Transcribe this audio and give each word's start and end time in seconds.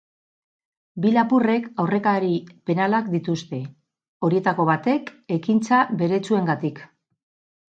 Bi 1.03 1.09
lapurrek 1.17 1.67
aurrekari 1.83 2.31
penalak 2.69 3.11
dituzte, 3.17 3.59
horietako 4.29 4.67
batek 4.71 5.13
ekintza 5.37 5.83
beretsuengatik. 6.01 6.83